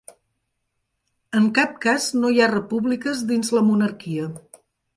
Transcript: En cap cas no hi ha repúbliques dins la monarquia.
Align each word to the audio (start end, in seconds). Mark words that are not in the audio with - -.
En 1.41 1.45
cap 1.59 1.75
cas 1.85 2.09
no 2.23 2.33
hi 2.37 2.41
ha 2.41 2.49
repúbliques 2.55 3.23
dins 3.33 3.55
la 3.59 3.67
monarquia. 3.71 4.31